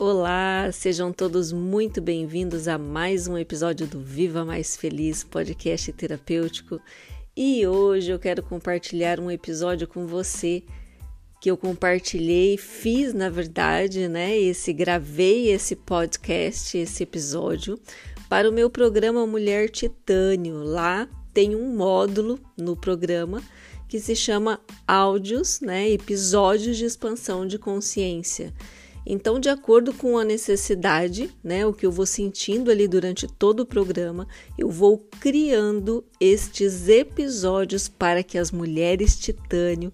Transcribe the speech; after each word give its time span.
Olá, 0.00 0.70
sejam 0.70 1.12
todos 1.12 1.50
muito 1.50 2.00
bem-vindos 2.00 2.68
a 2.68 2.78
mais 2.78 3.26
um 3.26 3.36
episódio 3.36 3.84
do 3.84 3.98
Viva 3.98 4.44
Mais 4.44 4.76
Feliz 4.76 5.24
podcast 5.24 5.92
terapêutico. 5.92 6.80
E 7.36 7.66
hoje 7.66 8.12
eu 8.12 8.18
quero 8.20 8.40
compartilhar 8.40 9.18
um 9.18 9.28
episódio 9.28 9.88
com 9.88 10.06
você 10.06 10.62
que 11.40 11.50
eu 11.50 11.56
compartilhei, 11.56 12.56
fiz 12.56 13.12
na 13.12 13.28
verdade, 13.28 14.06
né? 14.06 14.38
Esse 14.38 14.72
gravei 14.72 15.50
esse 15.50 15.74
podcast, 15.74 16.78
esse 16.78 17.02
episódio 17.02 17.76
para 18.28 18.48
o 18.48 18.52
meu 18.52 18.70
programa 18.70 19.26
Mulher 19.26 19.68
Titânio. 19.68 20.62
Lá 20.62 21.08
tem 21.34 21.56
um 21.56 21.74
módulo 21.74 22.38
no 22.56 22.76
programa 22.76 23.42
que 23.88 23.98
se 23.98 24.14
chama 24.14 24.60
Áudios, 24.86 25.60
né? 25.60 25.90
Episódios 25.90 26.76
de 26.76 26.84
expansão 26.84 27.44
de 27.44 27.58
consciência. 27.58 28.54
Então, 29.10 29.40
de 29.40 29.48
acordo 29.48 29.94
com 29.94 30.18
a 30.18 30.24
necessidade, 30.24 31.34
né, 31.42 31.64
o 31.64 31.72
que 31.72 31.86
eu 31.86 31.90
vou 31.90 32.04
sentindo 32.04 32.70
ali 32.70 32.86
durante 32.86 33.26
todo 33.26 33.60
o 33.60 33.66
programa, 33.66 34.28
eu 34.58 34.70
vou 34.70 34.98
criando 35.18 36.04
estes 36.20 36.88
episódios 36.88 37.88
para 37.88 38.22
que 38.22 38.36
as 38.36 38.50
mulheres 38.50 39.18
titânio 39.18 39.90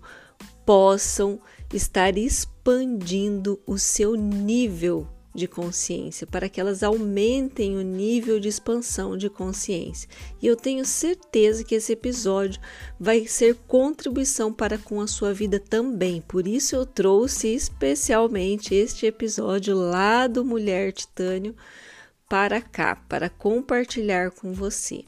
possam 0.67 1.39
estar 1.73 2.19
expandindo 2.19 3.61
o 3.65 3.79
seu 3.79 4.17
nível 4.17 5.07
de 5.35 5.49
consciência, 5.49 6.27
para 6.27 6.49
que 6.49 6.61
elas 6.61 6.83
aumentem 6.83 7.77
o 7.77 7.83
nível 7.83 8.39
de 8.39 8.49
expansão 8.49 9.17
de 9.17 9.29
consciência. 9.29 10.09
E 10.41 10.47
eu 10.47 10.55
tenho 10.55 10.85
certeza 10.85 11.65
que 11.65 11.75
esse 11.75 11.93
episódio 11.93 12.61
vai 12.99 13.27
ser 13.27 13.57
contribuição 13.67 14.53
para 14.53 14.79
com 14.79 15.01
a 15.01 15.07
sua 15.07 15.35
vida 15.35 15.59
também. 15.59 16.21
Por 16.21 16.47
isso 16.47 16.77
eu 16.77 16.87
trouxe 16.87 17.49
especialmente 17.49 18.75
este 18.75 19.07
episódio 19.07 19.77
lá 19.77 20.27
do 20.27 20.45
Mulher 20.45 20.93
Titânio 20.93 21.57
para 22.29 22.61
cá, 22.61 22.97
para 23.09 23.29
compartilhar 23.29 24.31
com 24.31 24.53
você. 24.53 25.05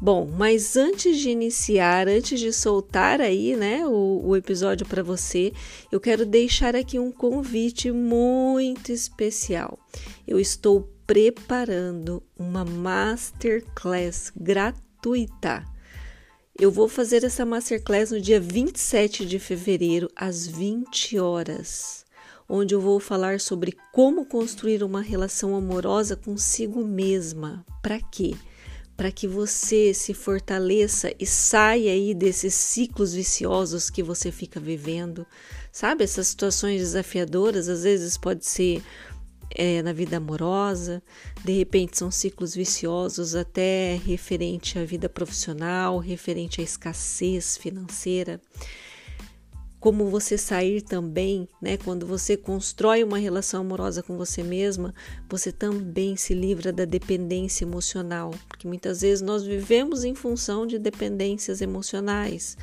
Bom, 0.00 0.26
mas 0.26 0.76
antes 0.76 1.18
de 1.18 1.28
iniciar, 1.28 2.06
antes 2.06 2.38
de 2.38 2.52
soltar 2.52 3.20
aí, 3.20 3.56
né, 3.56 3.84
o, 3.84 4.22
o 4.26 4.36
episódio 4.36 4.86
para 4.86 5.02
você, 5.02 5.52
eu 5.90 5.98
quero 5.98 6.24
deixar 6.24 6.76
aqui 6.76 7.00
um 7.00 7.10
convite 7.10 7.90
muito 7.90 8.92
especial. 8.92 9.76
Eu 10.24 10.38
estou 10.38 10.88
preparando 11.04 12.22
uma 12.38 12.64
masterclass 12.64 14.30
gratuita. 14.36 15.64
Eu 16.56 16.70
vou 16.70 16.88
fazer 16.88 17.24
essa 17.24 17.44
masterclass 17.44 18.12
no 18.12 18.20
dia 18.20 18.38
27 18.38 19.26
de 19.26 19.40
fevereiro, 19.40 20.08
às 20.14 20.46
20 20.46 21.18
horas, 21.18 22.04
onde 22.48 22.72
eu 22.72 22.80
vou 22.80 23.00
falar 23.00 23.40
sobre 23.40 23.76
como 23.92 24.26
construir 24.26 24.84
uma 24.84 25.00
relação 25.00 25.56
amorosa 25.56 26.14
consigo 26.14 26.84
mesma. 26.84 27.64
Para 27.82 28.00
quê? 28.00 28.36
Para 28.98 29.12
que 29.12 29.28
você 29.28 29.94
se 29.94 30.12
fortaleça 30.12 31.14
e 31.20 31.24
saia 31.24 31.92
aí 31.92 32.12
desses 32.12 32.52
ciclos 32.52 33.14
viciosos 33.14 33.88
que 33.88 34.02
você 34.02 34.32
fica 34.32 34.58
vivendo. 34.58 35.24
Sabe, 35.70 36.02
essas 36.02 36.26
situações 36.26 36.80
desafiadoras, 36.80 37.68
às 37.68 37.84
vezes 37.84 38.18
pode 38.18 38.44
ser 38.44 38.82
é, 39.52 39.80
na 39.82 39.92
vida 39.92 40.16
amorosa, 40.16 41.00
de 41.44 41.52
repente 41.52 41.96
são 41.96 42.10
ciclos 42.10 42.56
viciosos 42.56 43.36
até 43.36 44.00
referente 44.04 44.76
à 44.80 44.84
vida 44.84 45.08
profissional, 45.08 45.98
referente 45.98 46.60
à 46.60 46.64
escassez 46.64 47.56
financeira 47.56 48.40
como 49.80 50.06
você 50.06 50.36
sair 50.36 50.82
também, 50.82 51.48
né? 51.62 51.76
Quando 51.76 52.06
você 52.06 52.36
constrói 52.36 53.04
uma 53.04 53.18
relação 53.18 53.60
amorosa 53.60 54.02
com 54.02 54.16
você 54.16 54.42
mesma, 54.42 54.94
você 55.28 55.52
também 55.52 56.16
se 56.16 56.34
livra 56.34 56.72
da 56.72 56.84
dependência 56.84 57.64
emocional, 57.64 58.32
porque 58.48 58.66
muitas 58.66 59.00
vezes 59.02 59.22
nós 59.22 59.44
vivemos 59.44 60.04
em 60.04 60.14
função 60.14 60.66
de 60.66 60.78
dependências 60.78 61.60
emocionais 61.60 62.56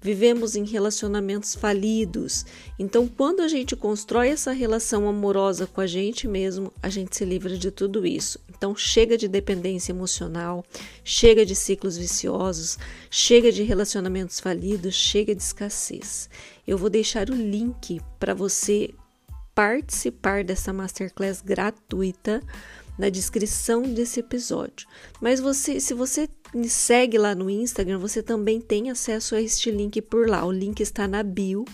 vivemos 0.00 0.56
em 0.56 0.64
relacionamentos 0.64 1.54
falidos. 1.54 2.46
Então, 2.78 3.06
quando 3.06 3.40
a 3.40 3.48
gente 3.48 3.76
constrói 3.76 4.28
essa 4.28 4.52
relação 4.52 5.08
amorosa 5.08 5.66
com 5.66 5.80
a 5.80 5.86
gente 5.86 6.26
mesmo, 6.26 6.72
a 6.82 6.88
gente 6.88 7.16
se 7.16 7.24
livra 7.24 7.56
de 7.56 7.70
tudo 7.70 8.06
isso. 8.06 8.38
Então, 8.48 8.74
chega 8.74 9.16
de 9.16 9.28
dependência 9.28 9.92
emocional, 9.92 10.64
chega 11.04 11.44
de 11.44 11.54
ciclos 11.54 11.96
viciosos, 11.96 12.78
chega 13.10 13.52
de 13.52 13.62
relacionamentos 13.62 14.40
falidos, 14.40 14.94
chega 14.94 15.34
de 15.34 15.42
escassez. 15.42 16.30
Eu 16.66 16.78
vou 16.78 16.88
deixar 16.88 17.28
o 17.30 17.34
link 17.34 18.00
para 18.18 18.34
você 18.34 18.90
participar 19.54 20.44
dessa 20.44 20.72
masterclass 20.72 21.42
gratuita 21.42 22.42
na 22.98 23.08
descrição 23.08 23.82
desse 23.82 24.20
episódio. 24.20 24.86
Mas 25.20 25.40
você, 25.40 25.80
se 25.80 25.94
você 25.94 26.28
me 26.54 26.68
segue 26.68 27.18
lá 27.18 27.34
no 27.34 27.48
Instagram, 27.48 27.98
você 27.98 28.22
também 28.22 28.60
tem 28.60 28.90
acesso 28.90 29.34
a 29.34 29.40
este 29.40 29.70
link 29.70 30.00
por 30.02 30.28
lá. 30.28 30.44
O 30.44 30.52
link 30.52 30.80
está 30.80 31.06
na 31.06 31.22
bio. 31.22 31.64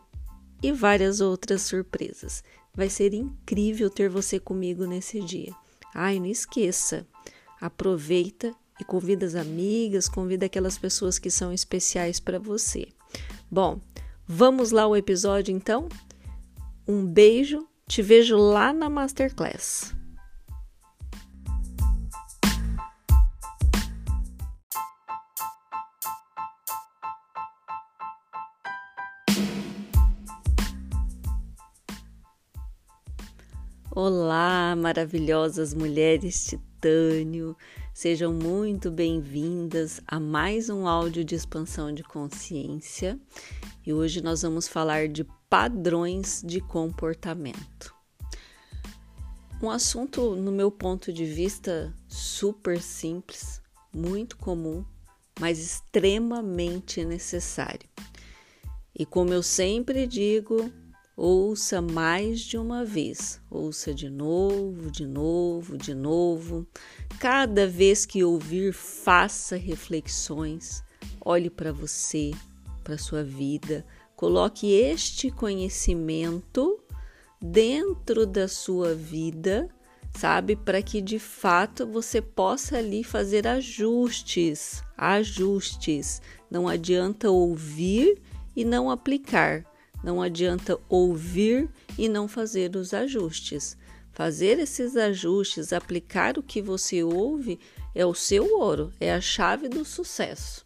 e 0.63 0.71
várias 0.71 1.21
outras 1.21 1.63
surpresas. 1.63 2.45
Vai 2.73 2.89
ser 2.89 3.15
incrível 3.15 3.91
ter 3.91 4.09
você 4.09 4.39
comigo 4.39 4.87
nesse 4.87 5.21
dia. 5.21 5.53
Ai, 5.93 6.21
não 6.21 6.27
esqueça, 6.27 7.05
aproveita 7.61 8.55
e 8.81 8.85
convida 8.85 9.27
as 9.27 9.35
amigas, 9.35 10.09
convida 10.09 10.47
aquelas 10.47 10.77
pessoas 10.79 11.19
que 11.19 11.31
são 11.31 11.53
especiais 11.53 12.19
para 12.19 12.39
você. 12.39 12.89
Bom, 13.51 13.81
vamos 14.27 14.71
lá 14.71 14.83
ao 14.83 14.97
episódio 14.97 15.53
então? 15.53 15.89
Um 16.87 17.07
beijo, 17.07 17.67
te 17.87 18.03
vejo 18.03 18.37
lá 18.37 18.73
na 18.73 18.91
Masterclass. 18.91 19.95
Olá, 33.97 34.75
maravilhosas 34.77 35.73
mulheres 35.73 36.47
titânio, 36.47 37.57
sejam 37.95 38.33
muito 38.33 38.91
bem-vindas 38.91 40.01
a 40.05 40.19
mais 40.19 40.69
um 40.69 40.89
áudio 40.89 41.25
de 41.25 41.37
expansão 41.37 41.95
de 41.95 42.03
consciência 42.03 43.17
e 43.87 43.93
hoje 43.93 44.21
nós 44.21 44.43
vamos 44.43 44.67
falar 44.67 45.07
de 45.07 45.23
padrões 45.49 46.43
de 46.45 46.61
comportamento. 46.61 47.95
Um 49.63 49.71
assunto, 49.71 50.35
no 50.35 50.51
meu 50.51 50.73
ponto 50.73 51.13
de 51.13 51.25
vista, 51.25 51.95
super 52.09 52.83
simples, 52.83 53.63
muito 53.95 54.37
comum, 54.39 54.85
mas 55.39 55.61
extremamente 55.61 57.05
necessário. 57.05 57.89
E 58.93 59.07
como 59.07 59.33
eu 59.33 59.43
sempre 59.43 60.05
digo, 60.05 60.69
Ouça 61.17 61.81
mais 61.81 62.41
de 62.41 62.59
uma 62.59 62.85
vez, 62.85 63.41
ouça 63.49 63.95
de 63.95 64.11
novo, 64.11 64.91
de 64.91 65.07
novo, 65.07 65.79
de 65.79 65.95
novo. 65.95 66.67
Cada 67.21 67.69
vez 67.69 68.05
que 68.05 68.25
ouvir, 68.25 68.73
faça 68.73 69.55
reflexões, 69.55 70.83
olhe 71.21 71.49
para 71.49 71.73
você, 71.73 72.33
para 72.83 72.99
sua 72.99 73.23
vida, 73.23 73.87
coloque 74.17 74.73
este 74.73 75.31
conhecimento 75.31 76.81
dentro 77.41 78.27
da 78.27 78.49
sua 78.49 78.93
vida, 78.93 79.69
sabe, 80.17 80.57
para 80.57 80.83
que 80.83 81.01
de 81.01 81.21
fato 81.21 81.87
você 81.87 82.21
possa 82.21 82.79
ali 82.79 83.05
fazer 83.05 83.47
ajustes, 83.47 84.83
ajustes. 84.99 86.21
Não 86.51 86.67
adianta 86.67 87.31
ouvir 87.31 88.21
e 88.57 88.65
não 88.65 88.91
aplicar 88.91 89.65
não 90.05 90.21
adianta 90.21 90.79
ouvir 90.87 91.69
e 91.97 92.09
não 92.09 92.29
fazer 92.29 92.77
os 92.77 92.93
ajustes. 92.93 93.77
Fazer 94.13 94.59
esses 94.59 94.97
ajustes, 94.97 95.73
aplicar 95.73 96.37
o 96.39 96.43
que 96.43 96.61
você 96.61 97.03
ouve, 97.03 97.59
é 97.95 98.05
o 98.05 98.15
seu 98.15 98.59
ouro, 98.59 98.93
é 99.01 99.13
a 99.13 99.21
chave 99.21 99.67
do 99.69 99.85
sucesso. 99.85 100.65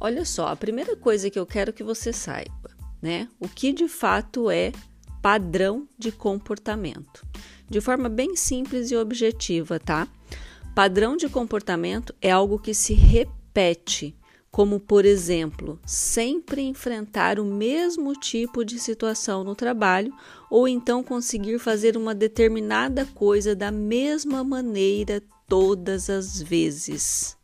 Olha 0.00 0.24
só, 0.24 0.46
a 0.46 0.56
primeira 0.56 0.96
coisa 0.96 1.28
que 1.28 1.38
eu 1.38 1.44
quero 1.44 1.72
que 1.72 1.82
você 1.82 2.12
saiba, 2.12 2.70
né? 3.02 3.28
O 3.40 3.48
que 3.48 3.72
de 3.72 3.88
fato 3.88 4.48
é 4.48 4.70
padrão 5.20 5.88
de 5.98 6.12
comportamento. 6.12 7.26
De 7.68 7.80
forma 7.80 8.08
bem 8.08 8.36
simples 8.36 8.90
e 8.90 8.96
objetiva, 8.96 9.80
tá? 9.80 10.06
Padrão 10.74 11.16
de 11.16 11.28
comportamento 11.28 12.14
é 12.20 12.30
algo 12.30 12.58
que 12.58 12.72
se 12.72 12.94
repete 12.94 14.14
como 14.54 14.78
por 14.78 15.04
exemplo, 15.04 15.80
sempre 15.84 16.62
enfrentar 16.62 17.40
o 17.40 17.44
mesmo 17.44 18.12
tipo 18.12 18.64
de 18.64 18.78
situação 18.78 19.42
no 19.42 19.52
trabalho 19.52 20.14
ou 20.48 20.68
então 20.68 21.02
conseguir 21.02 21.58
fazer 21.58 21.96
uma 21.96 22.14
determinada 22.14 23.04
coisa 23.04 23.56
da 23.56 23.72
mesma 23.72 24.44
maneira 24.44 25.20
todas 25.48 26.08
as 26.08 26.40
vezes. 26.40 27.36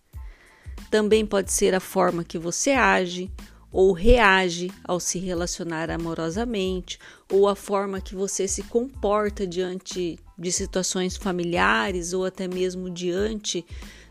Também 0.89 1.27
pode 1.27 1.51
ser 1.51 1.75
a 1.75 1.81
forma 1.81 2.23
que 2.23 2.39
você 2.39 2.71
age 2.71 3.29
ou 3.73 3.93
reage 3.93 4.71
ao 4.85 5.01
se 5.01 5.19
relacionar 5.19 5.91
amorosamente, 5.91 6.97
ou 7.31 7.49
a 7.49 7.57
forma 7.57 8.01
que 8.01 8.15
você 8.15 8.47
se 8.47 8.62
comporta 8.62 9.45
diante 9.47 10.17
de 10.39 10.53
situações 10.53 11.17
familiares 11.17 12.12
ou 12.12 12.25
até 12.25 12.47
mesmo 12.47 12.89
diante 12.89 13.65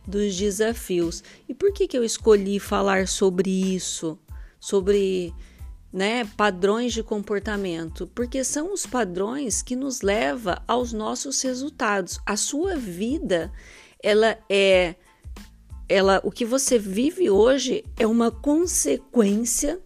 dos 0.08 0.36
desafios. 0.36 1.24
E 1.48 1.54
por 1.54 1.74
que, 1.74 1.88
que 1.88 1.98
eu 1.98 2.04
escolhi 2.04 2.60
falar 2.60 3.08
sobre 3.08 3.50
isso? 3.50 4.18
Sobre 4.60 5.34
né, 5.92 6.26
padrões 6.38 6.94
de 6.94 7.02
comportamento, 7.02 8.08
porque 8.14 8.44
são 8.44 8.74
os 8.74 8.86
padrões 8.86 9.62
que 9.62 9.76
nos 9.76 10.02
levam 10.02 10.56
aos 10.68 10.94
nossos 10.94 11.42
resultados. 11.42 12.20
A 12.26 12.38
sua 12.38 12.76
vida, 12.76 13.52
ela 14.02 14.38
é 14.50 14.96
ela 15.90 16.22
o 16.24 16.30
que 16.30 16.46
você 16.46 16.78
vive 16.78 17.32
hoje 17.32 17.84
é 17.98 18.06
uma 18.06 18.30
consequência 18.30 19.80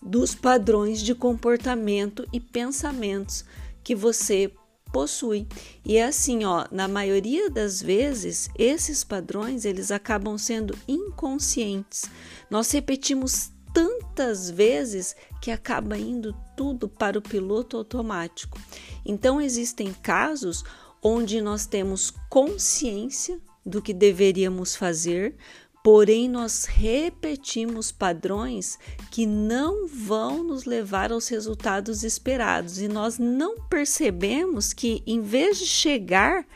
dos 0.00 0.34
padrões 0.34 1.02
de 1.02 1.14
comportamento 1.14 2.26
e 2.32 2.40
pensamentos 2.40 3.44
que 3.84 3.94
você 3.94 4.50
possui. 4.92 5.46
E 5.84 5.96
é 5.96 6.04
assim, 6.04 6.44
ó, 6.44 6.66
na 6.70 6.86
maioria 6.86 7.48
das 7.48 7.82
vezes, 7.82 8.48
esses 8.58 9.04
padrões 9.04 9.64
eles 9.64 9.90
acabam 9.90 10.36
sendo 10.36 10.76
inconscientes. 10.86 12.04
Nós 12.50 12.70
repetimos 12.70 13.50
tantas 13.72 14.50
vezes 14.50 15.14
que 15.40 15.50
acaba 15.50 15.96
indo 15.96 16.34
tudo 16.56 16.88
para 16.88 17.18
o 17.18 17.22
piloto 17.22 17.76
automático. 17.76 18.58
Então 19.04 19.40
existem 19.40 19.92
casos 19.92 20.64
onde 21.02 21.40
nós 21.40 21.66
temos 21.66 22.12
consciência 22.28 23.40
do 23.64 23.80
que 23.80 23.94
deveríamos 23.94 24.74
fazer, 24.74 25.36
Porém, 25.82 26.28
nós 26.28 26.66
repetimos 26.66 27.90
padrões 27.90 28.78
que 29.10 29.24
não 29.24 29.88
vão 29.88 30.44
nos 30.44 30.66
levar 30.66 31.10
aos 31.10 31.28
resultados 31.28 32.04
esperados 32.04 32.80
e 32.80 32.86
nós 32.86 33.18
não 33.18 33.58
percebemos 33.62 34.74
que, 34.74 35.02
em 35.06 35.22
vez 35.22 35.58
de 35.58 35.64
chegar 35.64 36.46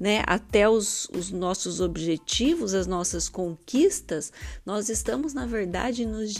né, 0.00 0.24
até 0.26 0.68
os, 0.68 1.08
os 1.16 1.30
nossos 1.30 1.80
objetivos, 1.80 2.74
as 2.74 2.88
nossas 2.88 3.28
conquistas, 3.28 4.32
nós 4.66 4.88
estamos, 4.88 5.32
na 5.32 5.46
verdade, 5.46 6.04
nos 6.04 6.34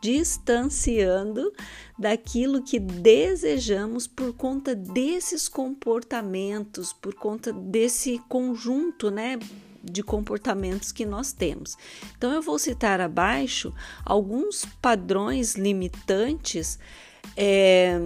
distanciando 0.00 1.52
daquilo 1.98 2.62
que 2.62 2.80
desejamos 2.80 4.06
por 4.06 4.32
conta 4.32 4.74
desses 4.74 5.46
comportamentos, 5.46 6.90
por 6.94 7.12
conta 7.12 7.52
desse 7.52 8.18
conjunto, 8.30 9.10
né? 9.10 9.38
De 9.84 10.02
comportamentos 10.02 10.90
que 10.92 11.04
nós 11.04 11.32
temos. 11.32 11.76
Então, 12.16 12.32
eu 12.32 12.42
vou 12.42 12.58
citar 12.58 13.00
abaixo 13.00 13.72
alguns 14.04 14.64
padrões 14.80 15.54
limitantes 15.54 16.78
é, 17.36 18.00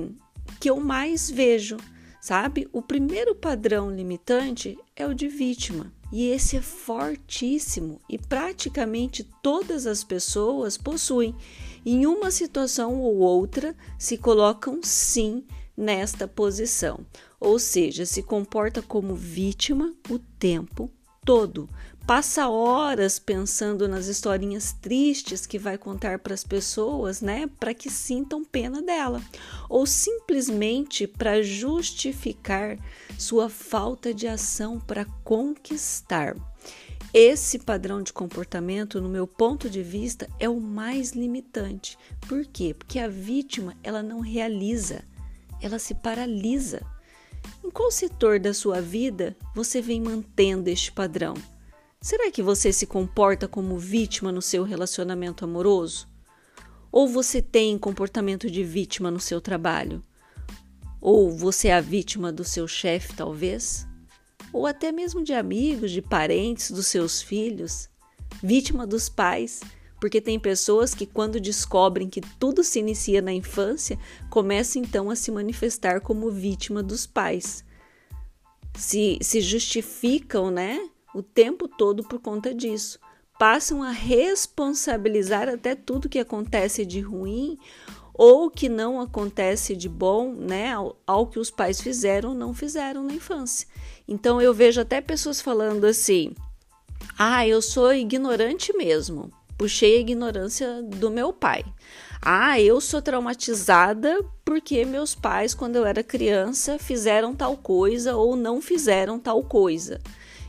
que 0.60 0.70
eu 0.70 0.80
mais 0.80 1.30
vejo, 1.30 1.76
sabe? 2.20 2.68
O 2.72 2.82
primeiro 2.82 3.34
padrão 3.34 3.90
limitante 3.90 4.76
é 4.96 5.06
o 5.06 5.14
de 5.14 5.28
vítima. 5.28 5.92
E 6.10 6.28
esse 6.30 6.56
é 6.56 6.62
fortíssimo 6.62 8.00
e 8.08 8.16
praticamente 8.16 9.24
todas 9.42 9.86
as 9.86 10.02
pessoas 10.02 10.78
possuem. 10.78 11.34
Em 11.84 12.06
uma 12.06 12.30
situação 12.30 13.00
ou 13.00 13.18
outra, 13.18 13.76
se 13.98 14.16
colocam 14.16 14.80
sim 14.82 15.44
nesta 15.76 16.26
posição, 16.26 17.06
ou 17.38 17.58
seja, 17.58 18.04
se 18.04 18.22
comporta 18.22 18.82
como 18.82 19.14
vítima 19.14 19.94
o 20.10 20.18
tempo 20.18 20.90
todo. 21.28 21.68
Passa 22.06 22.48
horas 22.48 23.18
pensando 23.18 23.86
nas 23.86 24.06
historinhas 24.06 24.72
tristes 24.72 25.44
que 25.44 25.58
vai 25.58 25.76
contar 25.76 26.20
para 26.20 26.32
as 26.32 26.42
pessoas, 26.42 27.20
né, 27.20 27.50
para 27.60 27.74
que 27.74 27.90
sintam 27.90 28.42
pena 28.42 28.80
dela, 28.80 29.20
ou 29.68 29.84
simplesmente 29.84 31.06
para 31.06 31.42
justificar 31.42 32.78
sua 33.18 33.50
falta 33.50 34.14
de 34.14 34.26
ação 34.26 34.80
para 34.80 35.04
conquistar. 35.22 36.34
Esse 37.12 37.58
padrão 37.58 38.02
de 38.02 38.10
comportamento, 38.10 38.98
no 39.02 39.08
meu 39.10 39.26
ponto 39.26 39.68
de 39.68 39.82
vista, 39.82 40.26
é 40.40 40.48
o 40.48 40.58
mais 40.58 41.12
limitante. 41.12 41.98
Por 42.26 42.46
quê? 42.46 42.72
Porque 42.72 42.98
a 42.98 43.06
vítima, 43.06 43.76
ela 43.82 44.02
não 44.02 44.20
realiza, 44.20 45.04
ela 45.60 45.78
se 45.78 45.94
paralisa. 45.94 46.80
Em 47.64 47.70
qual 47.70 47.90
setor 47.90 48.38
da 48.38 48.54
sua 48.54 48.80
vida 48.80 49.36
você 49.54 49.80
vem 49.80 50.00
mantendo 50.00 50.68
este 50.68 50.92
padrão? 50.92 51.34
Será 52.00 52.30
que 52.30 52.42
você 52.42 52.72
se 52.72 52.86
comporta 52.86 53.48
como 53.48 53.78
vítima 53.78 54.30
no 54.30 54.40
seu 54.40 54.62
relacionamento 54.62 55.44
amoroso? 55.44 56.08
Ou 56.90 57.08
você 57.08 57.42
tem 57.42 57.76
comportamento 57.76 58.50
de 58.50 58.62
vítima 58.62 59.10
no 59.10 59.20
seu 59.20 59.40
trabalho? 59.40 60.02
Ou 61.00 61.30
você 61.30 61.68
é 61.68 61.74
a 61.74 61.80
vítima 61.80 62.32
do 62.32 62.44
seu 62.44 62.66
chefe, 62.66 63.14
talvez? 63.14 63.86
Ou 64.52 64.66
até 64.66 64.90
mesmo 64.90 65.22
de 65.22 65.32
amigos, 65.32 65.90
de 65.90 66.00
parentes, 66.00 66.70
dos 66.70 66.86
seus 66.86 67.20
filhos? 67.20 67.88
Vítima 68.42 68.86
dos 68.86 69.08
pais? 69.08 69.60
Porque 70.00 70.20
tem 70.20 70.38
pessoas 70.38 70.94
que, 70.94 71.06
quando 71.06 71.40
descobrem 71.40 72.08
que 72.08 72.20
tudo 72.20 72.62
se 72.62 72.78
inicia 72.78 73.20
na 73.20 73.32
infância, 73.32 73.98
começam 74.30 74.80
então 74.80 75.10
a 75.10 75.16
se 75.16 75.30
manifestar 75.30 76.00
como 76.00 76.30
vítima 76.30 76.82
dos 76.82 77.06
pais. 77.06 77.64
Se, 78.76 79.18
se 79.20 79.40
justificam, 79.40 80.50
né, 80.50 80.88
o 81.14 81.22
tempo 81.22 81.66
todo 81.66 82.04
por 82.04 82.20
conta 82.20 82.54
disso. 82.54 82.98
Passam 83.38 83.82
a 83.82 83.90
responsabilizar 83.90 85.48
até 85.48 85.74
tudo 85.74 86.08
que 86.08 86.18
acontece 86.18 86.84
de 86.84 87.00
ruim 87.00 87.56
ou 88.12 88.50
que 88.50 88.68
não 88.68 89.00
acontece 89.00 89.76
de 89.76 89.88
bom, 89.88 90.32
né, 90.32 90.72
ao, 90.72 91.00
ao 91.06 91.26
que 91.28 91.38
os 91.38 91.50
pais 91.50 91.80
fizeram 91.80 92.30
ou 92.30 92.34
não 92.34 92.52
fizeram 92.52 93.04
na 93.04 93.14
infância. 93.14 93.66
Então 94.06 94.40
eu 94.40 94.52
vejo 94.52 94.80
até 94.80 95.00
pessoas 95.00 95.40
falando 95.40 95.84
assim: 95.84 96.32
"Ah, 97.16 97.46
eu 97.46 97.62
sou 97.62 97.92
ignorante 97.92 98.76
mesmo 98.76 99.32
puxei 99.58 99.96
a 99.96 100.00
ignorância 100.00 100.82
do 100.82 101.10
meu 101.10 101.32
pai. 101.32 101.64
Ah, 102.22 102.60
eu 102.60 102.80
sou 102.80 103.02
traumatizada 103.02 104.24
porque 104.44 104.84
meus 104.84 105.14
pais, 105.14 105.52
quando 105.52 105.76
eu 105.76 105.84
era 105.84 106.02
criança, 106.02 106.78
fizeram 106.78 107.34
tal 107.34 107.56
coisa 107.56 108.16
ou 108.16 108.36
não 108.36 108.62
fizeram 108.62 109.18
tal 109.18 109.42
coisa. 109.42 110.00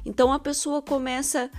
Então 0.05 0.31
a 0.31 0.39
pessoa 0.39 0.81
começa 0.81 1.49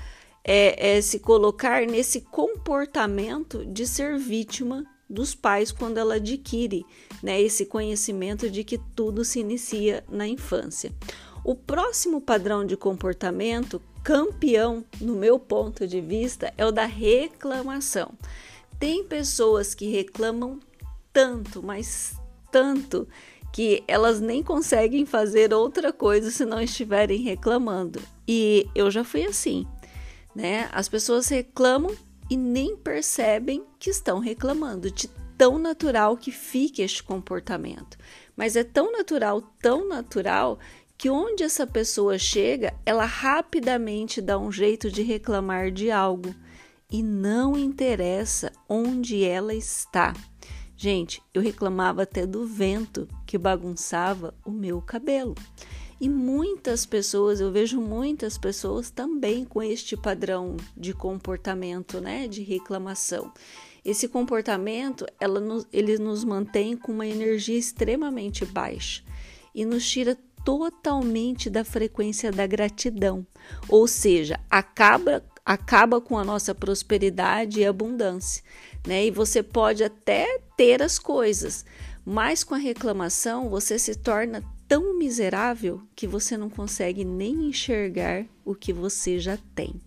é, 0.45 0.97
é, 0.97 1.01
se 1.01 1.19
colocar 1.19 1.87
nesse 1.87 2.23
comportamento 2.23 3.67
de 3.67 3.87
ser 3.87 4.19
vítima 4.19 4.85
dos 5.09 5.35
pais 5.35 5.73
quando 5.73 5.99
ela 5.99 6.15
adquire 6.15 6.85
né, 7.23 7.41
esse 7.41 7.67
conhecimento 7.67 8.49
de 8.49 8.63
que 8.63 8.79
tudo 8.95 9.25
se 9.25 9.41
inicia 9.41 10.05
na 10.09 10.27
infância. 10.27 10.93
O 11.45 11.55
próximo 11.55 12.21
padrão 12.21 12.65
de 12.65 12.77
comportamento 12.77 13.81
campeão, 14.03 14.85
no 15.01 15.15
meu 15.15 15.39
ponto 15.39 15.87
de 15.87 16.01
vista, 16.01 16.53
é 16.57 16.65
o 16.67 16.73
da 16.73 16.85
reclamação. 16.85 18.13
Tem 18.79 19.05
pessoas 19.05 19.75
que 19.75 19.91
reclamam 19.91 20.61
tanto, 21.13 21.63
mas 21.63 22.15
tanto, 22.51 23.07
que 23.53 23.83
elas 23.87 24.21
nem 24.21 24.43
conseguem 24.43 25.05
fazer 25.05 25.53
outra 25.53 25.93
coisa 25.93 26.31
se 26.31 26.45
não 26.45 26.61
estiverem 26.61 27.21
reclamando. 27.21 28.01
E 28.27 28.67
eu 28.75 28.91
já 28.91 29.03
fui 29.03 29.25
assim, 29.25 29.67
né? 30.35 30.69
As 30.73 30.89
pessoas 30.89 31.29
reclamam 31.29 31.95
e 32.29 32.37
nem 32.37 32.77
percebem 32.77 33.65
que 33.79 33.91
estão 33.91 34.21
reclamando, 34.21 34.91
de 34.91 35.09
tão 35.37 35.59
natural 35.59 36.17
que 36.17 36.31
fica 36.31 36.83
este 36.83 37.03
comportamento. 37.03 37.99
Mas 38.37 38.57
é 38.57 38.63
tão 38.63 38.93
natural, 38.93 39.41
tão 39.61 39.89
natural, 39.89 40.59
que 41.01 41.09
onde 41.09 41.43
essa 41.43 41.67
pessoa 41.67 42.19
chega, 42.19 42.75
ela 42.85 43.07
rapidamente 43.07 44.21
dá 44.21 44.39
um 44.39 44.53
jeito 44.53 44.91
de 44.91 45.01
reclamar 45.03 45.71
de 45.71 45.91
algo 45.91 46.35
e 46.93 47.03
não 47.03 47.57
interessa 47.57 48.53
onde 48.69 49.25
ela 49.25 49.55
está. 49.55 50.13
Gente, 50.77 51.23
eu 51.33 51.41
reclamava 51.41 52.03
até 52.03 52.27
do 52.27 52.45
vento 52.47 53.09
que 53.27 53.39
bagunçava 53.39 54.35
o 54.45 54.51
meu 54.51 54.83
cabelo. 54.83 55.35
E 55.99 56.07
muitas 56.07 56.85
pessoas, 56.85 57.41
eu 57.41 57.51
vejo 57.51 57.81
muitas 57.81 58.37
pessoas 58.37 58.91
também 58.91 59.47
com 59.47 59.63
este 59.63 59.97
padrão 59.97 60.55
de 60.77 60.93
comportamento, 60.93 61.99
né, 61.99 62.29
de 62.29 62.43
reclamação. 62.43 63.33
Esse 63.83 64.07
comportamento, 64.07 65.07
ela 65.19 65.41
nos, 65.41 65.67
ele 65.73 65.97
nos 65.97 66.25
mantém 66.25 66.77
com 66.77 66.93
uma 66.93 67.07
energia 67.07 67.57
extremamente 67.57 68.45
baixa 68.45 69.03
e 69.55 69.65
nos 69.65 69.89
tira 69.89 70.17
totalmente 70.45 71.49
da 71.51 71.65
frequência 71.65 72.31
da 72.31 72.47
gratidão, 72.47 73.27
ou 73.69 73.87
seja, 73.87 74.39
acaba 74.51 75.23
acaba 75.45 76.01
com 76.01 76.17
a 76.17 76.25
nossa 76.25 76.55
prosperidade 76.55 77.61
e 77.61 77.67
abundância, 77.67 78.43
né? 78.87 79.07
E 79.07 79.11
você 79.11 79.43
pode 79.43 79.83
até 79.83 80.39
ter 80.57 80.83
as 80.83 80.99
coisas, 80.99 81.65
mas 82.05 82.45
com 82.45 82.55
a 82.55 82.59
reclamação 82.59 83.49
você 83.49 83.79
se 83.79 83.97
torna 83.97 84.45
tão 84.69 84.97
miserável 84.97 85.83
que 85.97 86.07
você 86.07 86.37
não 86.37 86.49
consegue 86.49 87.05
nem 87.05 87.49
enxergar 87.49 88.25
o 88.45 88.55
que 88.55 88.73
você 88.73 89.19
já 89.19 89.37
tem. 89.55 89.81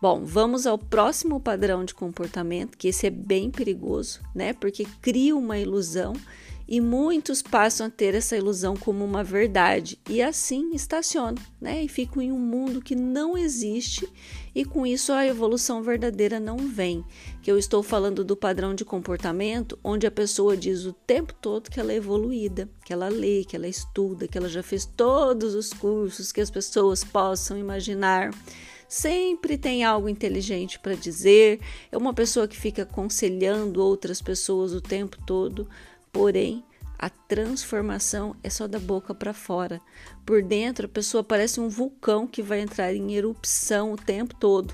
Bom, 0.00 0.24
vamos 0.24 0.66
ao 0.66 0.76
próximo 0.76 1.40
padrão 1.40 1.84
de 1.84 1.94
comportamento, 1.94 2.76
que 2.76 2.88
esse 2.88 3.06
é 3.06 3.10
bem 3.10 3.50
perigoso, 3.50 4.20
né? 4.34 4.52
Porque 4.52 4.86
cria 5.00 5.34
uma 5.34 5.58
ilusão 5.58 6.12
e 6.66 6.80
muitos 6.80 7.42
passam 7.42 7.86
a 7.86 7.90
ter 7.90 8.14
essa 8.14 8.36
ilusão 8.36 8.76
como 8.76 9.04
uma 9.04 9.22
verdade. 9.22 9.98
E 10.08 10.22
assim 10.22 10.74
estacionam, 10.74 11.42
né? 11.60 11.84
E 11.84 11.88
ficam 11.88 12.22
em 12.22 12.32
um 12.32 12.38
mundo 12.38 12.80
que 12.80 12.94
não 12.94 13.36
existe. 13.36 14.08
E 14.54 14.64
com 14.64 14.86
isso 14.86 15.12
a 15.12 15.26
evolução 15.26 15.82
verdadeira 15.82 16.40
não 16.40 16.56
vem. 16.56 17.04
Que 17.42 17.50
eu 17.50 17.58
estou 17.58 17.82
falando 17.82 18.24
do 18.24 18.36
padrão 18.36 18.74
de 18.74 18.84
comportamento 18.84 19.78
onde 19.84 20.06
a 20.06 20.10
pessoa 20.10 20.56
diz 20.56 20.84
o 20.84 20.92
tempo 20.92 21.34
todo 21.34 21.70
que 21.70 21.78
ela 21.78 21.92
é 21.92 21.96
evoluída, 21.96 22.68
que 22.84 22.92
ela 22.92 23.08
lê, 23.08 23.44
que 23.44 23.56
ela 23.56 23.68
estuda, 23.68 24.26
que 24.26 24.38
ela 24.38 24.48
já 24.48 24.62
fez 24.62 24.86
todos 24.86 25.54
os 25.54 25.72
cursos 25.72 26.32
que 26.32 26.40
as 26.40 26.50
pessoas 26.50 27.04
possam 27.04 27.58
imaginar. 27.58 28.30
Sempre 28.88 29.58
tem 29.58 29.82
algo 29.82 30.08
inteligente 30.08 30.78
para 30.78 30.94
dizer, 30.94 31.58
é 31.90 31.96
uma 31.98 32.14
pessoa 32.14 32.46
que 32.46 32.56
fica 32.56 32.82
aconselhando 32.82 33.82
outras 33.82 34.22
pessoas 34.22 34.72
o 34.72 34.80
tempo 34.80 35.18
todo, 35.26 35.68
Porém, 36.14 36.64
a 36.96 37.10
transformação 37.10 38.36
é 38.40 38.48
só 38.48 38.68
da 38.68 38.78
boca 38.78 39.12
para 39.12 39.34
fora. 39.34 39.80
Por 40.24 40.44
dentro, 40.44 40.86
a 40.86 40.88
pessoa 40.88 41.24
parece 41.24 41.58
um 41.58 41.68
vulcão 41.68 42.24
que 42.24 42.40
vai 42.40 42.60
entrar 42.60 42.94
em 42.94 43.14
erupção 43.14 43.92
o 43.92 43.96
tempo 43.96 44.32
todo. 44.36 44.72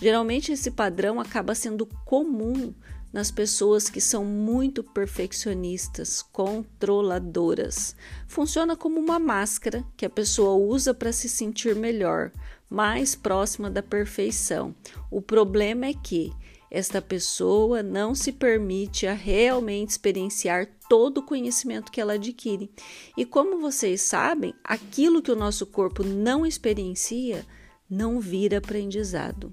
Geralmente, 0.00 0.52
esse 0.52 0.70
padrão 0.70 1.20
acaba 1.20 1.54
sendo 1.54 1.84
comum 2.06 2.74
nas 3.12 3.30
pessoas 3.30 3.90
que 3.90 4.00
são 4.00 4.24
muito 4.24 4.82
perfeccionistas, 4.82 6.22
controladoras. 6.22 7.94
Funciona 8.26 8.74
como 8.74 8.98
uma 8.98 9.18
máscara 9.18 9.84
que 9.98 10.06
a 10.06 10.10
pessoa 10.10 10.54
usa 10.54 10.94
para 10.94 11.12
se 11.12 11.28
sentir 11.28 11.76
melhor, 11.76 12.32
mais 12.70 13.14
próxima 13.14 13.68
da 13.68 13.82
perfeição. 13.82 14.74
O 15.10 15.20
problema 15.20 15.86
é 15.86 15.92
que 15.92 16.32
esta 16.70 17.02
pessoa 17.02 17.82
não 17.82 18.14
se 18.14 18.30
permite 18.30 19.06
a 19.06 19.12
realmente 19.12 19.90
experienciar 19.90 20.68
todo 20.88 21.18
o 21.18 21.26
conhecimento 21.26 21.90
que 21.90 22.00
ela 22.00 22.12
adquire. 22.12 22.70
E 23.16 23.24
como 23.24 23.60
vocês 23.60 24.00
sabem, 24.02 24.54
aquilo 24.62 25.20
que 25.20 25.32
o 25.32 25.36
nosso 25.36 25.66
corpo 25.66 26.04
não 26.04 26.46
experiencia 26.46 27.44
não 27.88 28.20
vira 28.20 28.58
aprendizado. 28.58 29.52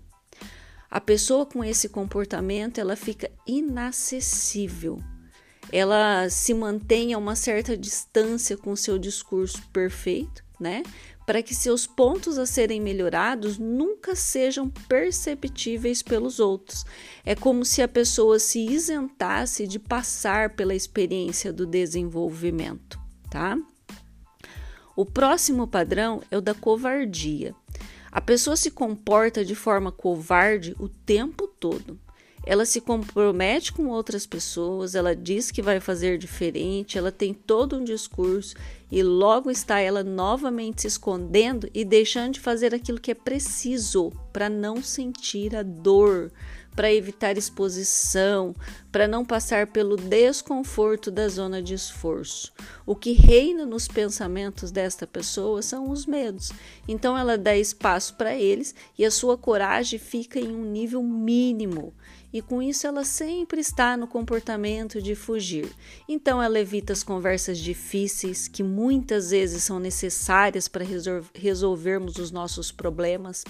A 0.90 1.02
pessoa 1.02 1.46
com 1.46 1.64
esse 1.64 1.90
comportamento, 1.90 2.80
ela 2.80 2.96
fica 2.96 3.30
inacessível. 3.46 5.00
Ela 5.72 6.30
se 6.30 6.54
mantém 6.54 7.14
a 7.14 7.18
uma 7.18 7.36
certa 7.36 7.76
distância 7.76 8.56
com 8.56 8.76
seu 8.76 8.98
discurso 8.98 9.62
perfeito, 9.74 10.47
né? 10.60 10.84
para 11.28 11.44
que 11.44 11.54
seus 11.54 11.86
pontos 11.86 12.38
a 12.38 12.46
serem 12.46 12.80
melhorados 12.80 13.58
nunca 13.58 14.16
sejam 14.16 14.70
perceptíveis 14.70 16.02
pelos 16.02 16.40
outros. 16.40 16.86
É 17.26 17.36
como 17.36 17.66
se 17.66 17.82
a 17.82 17.88
pessoa 17.88 18.40
se 18.40 18.66
isentasse 18.66 19.68
de 19.68 19.78
passar 19.78 20.52
pela 20.52 20.74
experiência 20.74 21.52
do 21.52 21.66
desenvolvimento, 21.66 22.98
tá? 23.30 23.58
O 24.96 25.06
próximo 25.06 25.68
padrão 25.68 26.24
é 26.32 26.38
o 26.38 26.42
da 26.42 26.54
covardia. 26.54 27.54
A 28.10 28.22
pessoa 28.22 28.56
se 28.56 28.72
comporta 28.72 29.44
de 29.44 29.54
forma 29.54 29.92
covarde 29.92 30.78
o 30.80 30.88
tempo 30.88 31.46
todo. 31.46 32.00
Ela 32.46 32.66
se 32.66 32.80
compromete 32.80 33.74
com 33.74 33.88
outras 33.88 34.26
pessoas, 34.26 34.96
ela 34.96 35.14
diz 35.14 35.52
que 35.52 35.62
vai 35.62 35.82
fazer 35.82 36.18
diferente, 36.18 36.98
ela 36.98 37.12
tem 37.12 37.34
todo 37.34 37.76
um 37.76 37.84
discurso 37.84 38.56
e 38.92 39.04
logo 39.04 39.52
está 39.52 39.80
ela 39.80 40.04
novamente 40.04 40.82
se 40.82 40.88
escondendo 40.88 41.70
e 41.74 41.84
deixando 41.84 42.34
de 42.34 42.40
fazer 42.40 42.74
aquilo 42.74 43.00
que 43.00 43.12
é 43.12 43.16
preciso 43.16 44.12
para 44.32 44.50
não 44.50 44.82
sentir 44.82 45.56
a 45.56 45.64
dor, 45.64 46.32
para 46.76 46.94
evitar 46.94 47.38
exposição, 47.38 48.56
para 48.92 49.08
não 49.08 49.26
passar 49.26 49.68
pelo 49.68 49.98
desconforto 49.98 51.10
da 51.10 51.28
zona 51.28 51.62
de 51.62 51.74
esforço. 51.74 52.54
O 52.86 52.96
que 52.96 53.14
reina 53.14 53.66
nos 53.66 53.88
pensamentos 53.88 54.72
desta 54.72 55.08
pessoa 55.08 55.62
são 55.64 55.90
os 55.90 56.06
medos. 56.06 56.52
Então 56.88 57.18
ela 57.18 57.38
dá 57.38 57.58
espaço 57.58 58.14
para 58.14 58.36
eles 58.36 58.76
e 58.98 59.04
a 59.04 59.12
sua 59.12 59.38
coragem 59.38 59.98
fica 59.98 60.40
em 60.40 60.56
um 60.56 60.64
nível 60.64 61.02
mínimo 61.02 61.94
e 62.38 62.42
com 62.42 62.62
isso 62.62 62.86
ela 62.86 63.04
sempre 63.04 63.60
está 63.60 63.98
no 63.98 64.06
comportamento 64.06 65.02
de 65.02 65.16
fugir. 65.16 65.72
Então 66.08 66.42
ela 66.42 66.60
evita 66.60 66.94
as 66.94 67.02
conversas 67.02 67.58
difíceis 67.58 68.48
que 68.48 68.62
muitas 68.62 69.32
vezes 69.32 69.64
são 69.64 69.80
necessárias 69.80 70.68
para 70.68 70.86
resolvermos 71.34 72.18
os 72.18 72.30
nossos 72.30 72.72
problemas. 72.72 73.44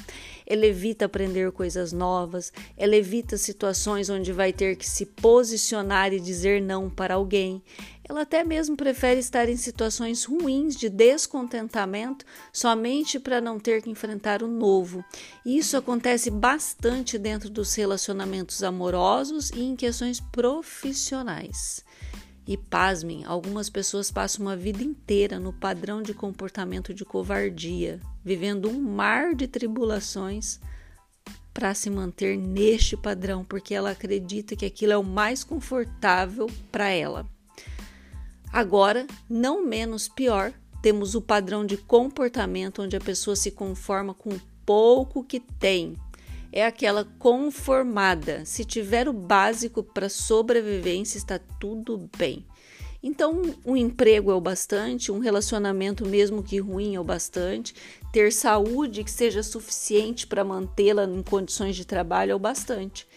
Ela 0.50 0.66
evita 0.66 1.06
aprender 1.06 1.52
coisas 1.52 1.92
novas, 1.92 2.54
ela 2.78 2.96
evita 2.96 3.36
situações 3.38 4.10
onde 4.10 4.32
vai 4.32 4.54
ter 4.54 4.78
que 4.78 4.90
se 4.90 5.06
posicionar 5.06 6.14
e 6.14 6.22
dizer 6.22 6.62
não 6.62 6.90
para 6.90 7.16
alguém. 7.16 7.62
Ela 8.10 8.22
até 8.22 8.42
mesmo 8.46 8.78
prefere 8.78 9.20
estar 9.20 9.50
em 9.50 9.58
situações 9.58 10.24
ruins 10.24 10.78
de 10.78 10.88
descontentamento 10.88 12.26
somente 12.54 13.20
para 13.20 13.42
não 13.42 13.60
ter 13.60 13.82
que 13.82 13.90
enfrentar 13.90 14.42
o 14.42 14.48
novo. 14.48 15.04
Isso 15.46 15.76
acontece 15.76 16.32
bastante 16.32 17.18
dentro 17.18 17.50
dos 17.50 17.76
relacionamentos 17.76 18.64
amorosos 18.64 19.50
e 19.50 19.62
em 19.62 19.76
questões 19.76 20.22
profissionais. 20.22 21.84
E 22.48 22.56
pasmem, 22.56 23.26
algumas 23.26 23.70
pessoas 23.70 24.10
passam 24.10 24.46
uma 24.46 24.56
vida 24.56 24.82
inteira 24.82 25.38
no 25.38 25.52
padrão 25.52 26.02
de 26.02 26.14
comportamento 26.14 26.94
de 26.94 27.04
covardia, 27.04 28.00
vivendo 28.24 28.70
um 28.70 28.82
mar 28.82 29.36
de 29.36 29.48
tribulações 29.48 30.60
para 31.54 31.74
se 31.74 31.90
manter 31.90 32.38
neste 32.38 32.96
padrão, 32.96 33.44
porque 33.44 33.74
ela 33.74 33.92
acredita 33.92 34.56
que 34.56 34.66
aquilo 34.66 34.94
é 34.94 34.98
o 34.98 35.04
mais 35.04 35.44
confortável 35.44 36.48
para 36.72 36.88
ela. 36.88 37.28
Agora, 38.54 39.06
não 39.30 39.66
menos 39.66 40.08
pior, 40.08 40.54
temos 40.82 41.16
o 41.16 41.22
padrão 41.22 41.66
de 41.66 41.76
comportamento 41.76 42.82
onde 42.82 42.96
a 42.96 43.02
pessoa 43.02 43.36
se 43.36 43.52
conforma 43.52 44.14
com 44.14 44.30
o 44.30 44.42
pouco 44.66 45.24
que 45.24 45.40
tem. 45.40 45.98
É 46.58 46.66
aquela 46.66 47.06
conformada. 47.20 48.44
Se 48.44 48.66
tiver 48.66 49.08
o 49.08 49.14
básico 49.14 49.84
para 49.84 50.10
sobrevivência, 50.10 51.20
está 51.20 51.38
tudo 51.38 52.10
bem. 52.18 52.44
Então, 53.04 53.44
um 53.64 53.78
emprego 53.78 54.32
é 54.32 54.34
o 54.34 54.42
bastante, 54.42 55.12
um 55.12 55.20
relacionamento, 55.20 56.04
mesmo 56.04 56.42
que 56.42 56.58
ruim, 56.58 56.96
é 56.96 57.00
o 57.00 57.04
bastante, 57.04 57.76
ter 58.12 58.34
saúde 58.34 59.04
que 59.04 59.12
seja 59.12 59.44
suficiente 59.44 60.26
para 60.26 60.44
mantê-la 60.44 61.04
em 61.04 61.22
condições 61.22 61.76
de 61.76 61.86
trabalho 61.86 62.32
é 62.32 62.36
o 62.36 62.40
bastante. 62.40 63.08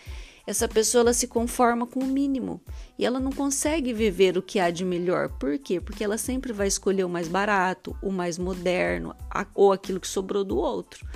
Essa 0.47 0.69
pessoa 0.69 1.01
ela 1.01 1.15
se 1.15 1.27
conforma 1.27 1.87
com 1.87 2.01
o 2.01 2.07
mínimo 2.07 2.61
e 2.99 3.07
ela 3.07 3.19
não 3.19 3.33
consegue 3.33 3.95
viver 3.95 4.37
o 4.37 4.43
que 4.43 4.61
há 4.61 4.71
de 4.71 4.85
melhor. 4.85 5.31
Por 5.39 5.59
quê? 5.59 5.81
Porque 5.81 6.05
ela 6.05 6.19
sempre 6.19 6.53
vai 6.53 6.67
escolher 6.67 7.05
o 7.05 7.09
mais 7.09 7.27
barato, 7.27 7.97
o 8.03 8.13
mais 8.13 8.37
moderno 8.37 9.17
ou 9.55 9.73
aquilo 9.73 9.99
que 9.99 10.09
sobrou 10.09 10.45
do 10.45 10.59
outro. 10.59 11.07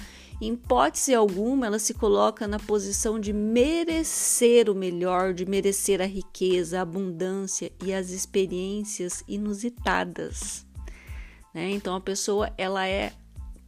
Em 0.41 0.53
hipótese 0.53 1.15
alguma, 1.15 1.67
ela 1.67 1.79
se 1.79 1.95
coloca 1.95 2.47
na 2.47 2.59
posição 2.59 3.19
de 3.19 3.33
merecer 3.33 4.69
o 4.69 4.75
melhor, 4.75 5.33
de 5.33 5.47
merecer 5.47 6.01
a 6.01 6.07
riqueza, 6.07 6.79
a 6.79 6.83
abundância 6.83 7.73
e 7.85 7.93
as 7.93 8.11
experiências 8.11 9.23
inusitadas. 9.29 10.67
Né? 11.55 11.71
Então 11.71 11.95
a 11.95 12.01
pessoa 12.01 12.53
ela 12.59 12.87
é 12.87 13.13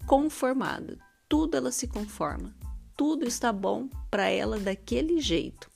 conformada, 0.07 0.99
tudo 1.29 1.57
ela 1.57 1.71
se 1.71 1.87
conforma 1.87 2.55
tudo 2.97 3.27
está 3.27 3.53
bom 3.53 3.89
para 4.11 4.29
ela 4.29 4.59
daquele 4.59 5.21
jeito. 5.21 5.71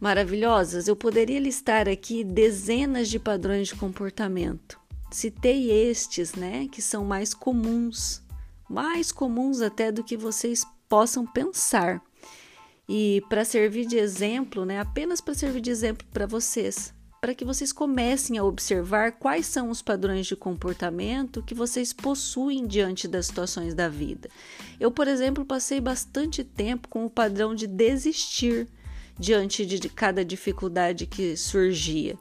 Maravilhosas, 0.00 0.88
eu 0.88 0.96
poderia 0.96 1.38
listar 1.38 1.86
aqui 1.86 2.24
dezenas 2.24 3.08
de 3.08 3.18
padrões 3.18 3.68
de 3.68 3.74
comportamento. 3.74 4.80
Citei 5.12 5.70
estes, 5.70 6.34
né, 6.34 6.66
que 6.72 6.80
são 6.80 7.04
mais 7.04 7.34
comuns, 7.34 8.22
mais 8.70 9.10
comuns 9.10 9.60
até 9.60 9.90
do 9.90 10.04
que 10.04 10.16
vocês 10.16 10.64
possam 10.88 11.26
pensar. 11.26 12.00
E 12.88 13.22
para 13.28 13.44
servir 13.44 13.84
de 13.84 13.96
exemplo, 13.96 14.64
né, 14.64 14.78
apenas 14.78 15.20
para 15.20 15.34
servir 15.34 15.60
de 15.60 15.70
exemplo 15.70 16.06
para 16.12 16.26
vocês, 16.26 16.94
para 17.20 17.34
que 17.34 17.44
vocês 17.44 17.72
comecem 17.72 18.38
a 18.38 18.44
observar 18.44 19.12
quais 19.12 19.46
são 19.46 19.70
os 19.70 19.82
padrões 19.82 20.26
de 20.26 20.36
comportamento 20.36 21.42
que 21.42 21.54
vocês 21.54 21.92
possuem 21.92 22.66
diante 22.66 23.08
das 23.08 23.26
situações 23.26 23.74
da 23.74 23.88
vida. 23.88 24.28
Eu, 24.78 24.90
por 24.90 25.08
exemplo, 25.08 25.44
passei 25.44 25.80
bastante 25.80 26.44
tempo 26.44 26.88
com 26.88 27.04
o 27.04 27.10
padrão 27.10 27.54
de 27.54 27.66
desistir 27.66 28.68
diante 29.20 29.66
de 29.66 29.86
cada 29.90 30.24
dificuldade 30.24 31.04
que 31.04 31.36
surgia. 31.36 32.16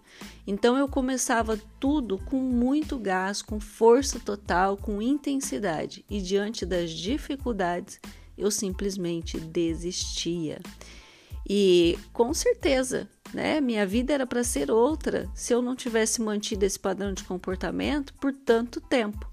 Então 0.46 0.78
eu 0.78 0.86
começava 0.86 1.58
tudo 1.80 2.18
com 2.18 2.36
muito 2.36 3.00
gás, 3.00 3.42
com 3.42 3.58
força 3.58 4.20
total, 4.20 4.76
com 4.76 5.02
intensidade, 5.02 6.04
e 6.10 6.22
diante 6.22 6.66
das 6.66 6.92
dificuldades 6.92 8.02
eu 8.38 8.52
simplesmente 8.52 9.40
desistia. 9.40 10.60
E 11.48 11.98
com 12.12 12.34
certeza, 12.34 13.08
né, 13.34 13.62
minha 13.62 13.86
vida 13.86 14.14
era 14.14 14.28
para 14.28 14.44
ser 14.44 14.70
outra 14.70 15.30
se 15.34 15.54
eu 15.54 15.62
não 15.62 15.78
tivesse 15.78 16.22
mantido 16.22 16.66
esse 16.66 16.78
padrão 16.78 17.14
de 17.14 17.24
comportamento 17.24 18.14
por 18.16 18.34
tanto 18.34 18.82
tempo. 18.82 19.26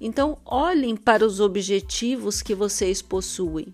Então, 0.00 0.38
olhem 0.44 0.96
para 0.96 1.24
os 1.24 1.38
objetivos 1.38 2.42
que 2.42 2.54
vocês 2.54 3.00
possuem. 3.00 3.72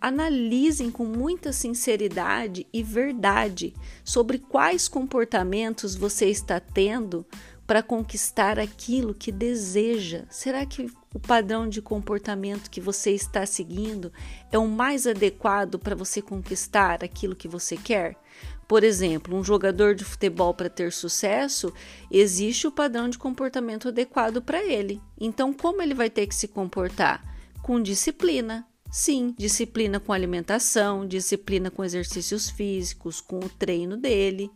Analisem 0.00 0.90
com 0.90 1.04
muita 1.04 1.52
sinceridade 1.52 2.66
e 2.72 2.82
verdade 2.82 3.74
sobre 4.02 4.38
quais 4.38 4.88
comportamentos 4.88 5.94
você 5.94 6.26
está 6.26 6.58
tendo 6.58 7.26
para 7.66 7.82
conquistar 7.82 8.58
aquilo 8.58 9.14
que 9.14 9.30
deseja. 9.30 10.24
Será 10.30 10.64
que 10.64 10.90
o 11.14 11.20
padrão 11.20 11.68
de 11.68 11.82
comportamento 11.82 12.70
que 12.70 12.80
você 12.80 13.12
está 13.12 13.44
seguindo 13.44 14.12
é 14.50 14.58
o 14.58 14.66
mais 14.66 15.06
adequado 15.06 15.78
para 15.78 15.94
você 15.94 16.22
conquistar 16.22 17.04
aquilo 17.04 17.36
que 17.36 17.46
você 17.46 17.76
quer? 17.76 18.16
Por 18.66 18.82
exemplo, 18.82 19.36
um 19.36 19.44
jogador 19.44 19.94
de 19.94 20.04
futebol 20.04 20.54
para 20.54 20.70
ter 20.70 20.92
sucesso, 20.92 21.72
existe 22.10 22.66
o 22.66 22.72
padrão 22.72 23.08
de 23.08 23.18
comportamento 23.18 23.88
adequado 23.88 24.40
para 24.40 24.64
ele. 24.64 25.00
Então, 25.20 25.52
como 25.52 25.82
ele 25.82 25.94
vai 25.94 26.08
ter 26.08 26.26
que 26.26 26.34
se 26.34 26.48
comportar? 26.48 27.22
Com 27.62 27.82
disciplina. 27.82 28.69
Sim, 28.90 29.32
disciplina 29.38 30.00
com 30.00 30.12
alimentação, 30.12 31.06
disciplina 31.06 31.70
com 31.70 31.84
exercícios 31.84 32.50
físicos, 32.50 33.20
com 33.20 33.38
o 33.38 33.48
treino 33.48 33.96
dele. 33.96 34.50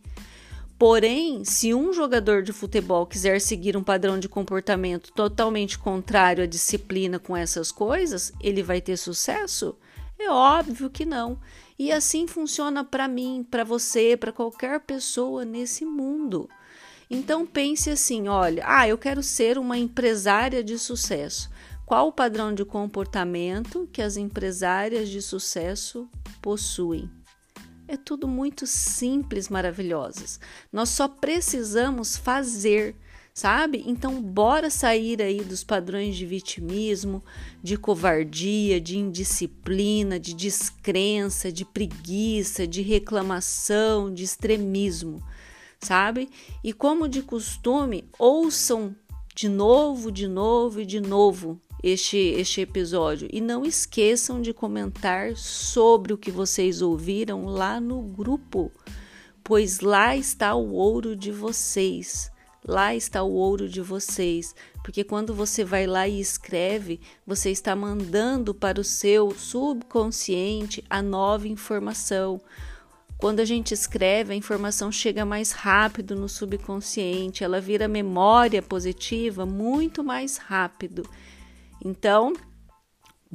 Porém, 0.77 1.45
se 1.45 1.73
um 1.73 1.93
jogador 1.93 2.43
de 2.43 2.51
futebol 2.51 3.05
quiser 3.05 3.39
seguir 3.39 3.77
um 3.77 3.83
padrão 3.83 4.19
de 4.19 4.27
comportamento 4.27 5.09
totalmente 5.13 5.79
contrário 5.79 6.43
à 6.43 6.47
disciplina 6.47 7.17
com 7.17 7.35
essas 7.35 7.71
coisas, 7.71 8.33
ele 8.41 8.61
vai 8.61 8.81
ter 8.81 8.97
sucesso? 8.97 9.77
É 10.19 10.29
óbvio 10.29 10.89
que 10.89 11.05
não. 11.05 11.39
E 11.79 11.93
assim 11.93 12.27
funciona 12.27 12.83
para 12.83 13.07
mim, 13.07 13.45
para 13.49 13.63
você, 13.63 14.17
para 14.17 14.33
qualquer 14.33 14.81
pessoa 14.81 15.45
nesse 15.45 15.85
mundo. 15.85 16.49
Então 17.09 17.45
pense 17.45 17.89
assim, 17.89 18.27
olha, 18.27 18.63
ah, 18.65 18.85
eu 18.85 18.97
quero 18.97 19.23
ser 19.23 19.57
uma 19.57 19.77
empresária 19.77 20.61
de 20.61 20.77
sucesso. 20.77 21.49
Qual 21.85 22.07
o 22.07 22.11
padrão 22.11 22.51
de 22.51 22.65
comportamento 22.65 23.87
que 23.93 24.01
as 24.01 24.17
empresárias 24.17 25.07
de 25.07 25.21
sucesso 25.21 26.09
possuem? 26.41 27.07
É 27.87 27.95
tudo 27.95 28.27
muito 28.27 28.65
simples, 28.65 29.49
maravilhosas. 29.49 30.39
Nós 30.73 30.89
só 30.89 31.07
precisamos 31.07 32.17
fazer 32.17 32.95
sabe? 33.35 33.83
Então, 33.85 34.21
bora 34.21 34.69
sair 34.69 35.21
aí 35.21 35.43
dos 35.43 35.61
padrões 35.61 36.15
de 36.15 36.25
vitimismo, 36.25 37.21
de 37.61 37.75
covardia, 37.77 38.79
de 38.79 38.97
indisciplina, 38.97 40.17
de 40.17 40.33
descrença, 40.33 41.51
de 41.51 41.65
preguiça, 41.65 42.65
de 42.65 42.81
reclamação, 42.81 44.11
de 44.11 44.23
extremismo, 44.23 45.21
sabe? 45.81 46.29
E 46.63 46.71
como 46.71 47.09
de 47.09 47.21
costume, 47.21 48.09
ouçam 48.17 48.95
de 49.35 49.49
novo, 49.49 50.13
de 50.13 50.29
novo 50.29 50.79
e 50.79 50.85
de 50.85 51.01
novo 51.01 51.61
este, 51.85 52.17
este 52.17 52.61
episódio. 52.61 53.29
E 53.31 53.39
não 53.39 53.63
esqueçam 53.63 54.41
de 54.41 54.51
comentar 54.51 55.37
sobre 55.37 56.13
o 56.13 56.17
que 56.17 56.31
vocês 56.31 56.81
ouviram 56.81 57.45
lá 57.45 57.79
no 57.79 58.01
grupo, 58.01 58.71
pois 59.43 59.81
lá 59.81 60.17
está 60.17 60.55
o 60.55 60.73
ouro 60.73 61.15
de 61.15 61.31
vocês. 61.31 62.31
Lá 62.67 62.95
está 62.95 63.21
o 63.21 63.31
ouro 63.31 63.69
de 63.69 63.79
vocês, 63.79 64.55
porque 64.83 65.03
quando 65.03 65.35
você 65.35 65.63
vai 65.63 65.85
lá 65.85 66.07
e 66.07 66.19
escreve, 66.19 66.99
você 67.23 67.51
está 67.51 67.75
mandando 67.75 68.55
para 68.55 68.81
o 68.81 68.83
seu 68.83 69.29
subconsciente 69.29 70.83
a 70.89 70.99
nova 71.03 71.47
informação. 71.47 72.41
Quando 73.19 73.39
a 73.39 73.45
gente 73.45 73.71
escreve, 73.75 74.33
a 74.33 74.35
informação 74.35 74.91
chega 74.91 75.23
mais 75.23 75.51
rápido 75.51 76.15
no 76.15 76.27
subconsciente, 76.27 77.43
ela 77.43 77.61
vira 77.61 77.87
memória 77.87 78.63
positiva 78.63 79.45
muito 79.45 80.03
mais 80.03 80.37
rápido. 80.37 81.07
Então, 81.85 82.33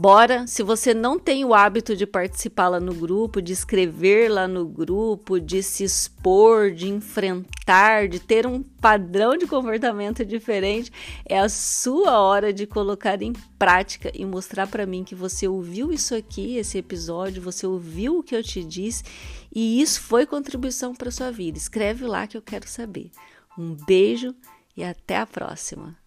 Bora, 0.03 0.47
se 0.47 0.63
você 0.63 0.95
não 0.95 1.19
tem 1.19 1.45
o 1.45 1.53
hábito 1.53 1.95
de 1.95 2.07
participar 2.07 2.69
lá 2.69 2.81
no 2.81 2.95
grupo, 2.95 3.43
de 3.43 3.53
escrever 3.53 4.31
lá 4.31 4.49
no 4.49 4.67
grupo, 4.67 5.39
de 5.39 5.63
se 5.63 5.85
expor, 5.85 6.71
de 6.71 6.89
enfrentar, 6.89 8.09
de 8.09 8.19
ter 8.19 8.47
um 8.47 8.63
padrão 8.63 9.37
de 9.37 9.47
comportamento 9.47 10.25
diferente, 10.25 10.91
é 11.27 11.39
a 11.39 11.51
sua 11.51 12.19
hora 12.19 12.51
de 12.51 12.67
colocar 12.67 13.21
em 13.21 13.35
prática 13.59 14.11
e 14.15 14.25
mostrar 14.25 14.69
para 14.69 14.87
mim 14.87 15.05
que 15.05 15.15
você 15.15 15.47
ouviu 15.47 15.93
isso 15.93 16.15
aqui, 16.15 16.57
esse 16.57 16.79
episódio, 16.79 17.43
você 17.43 17.67
ouviu 17.67 18.21
o 18.21 18.23
que 18.23 18.35
eu 18.35 18.43
te 18.43 18.65
disse 18.65 19.05
e 19.55 19.83
isso 19.83 20.01
foi 20.01 20.25
contribuição 20.25 20.95
para 20.95 21.11
sua 21.11 21.31
vida. 21.31 21.59
Escreve 21.59 22.07
lá 22.07 22.27
que 22.27 22.39
eu 22.39 22.43
quero 22.43 22.67
saber. 22.67 23.11
Um 23.59 23.75
beijo 23.75 24.35
e 24.75 24.83
até 24.83 25.19
a 25.19 25.27
próxima. 25.27 26.00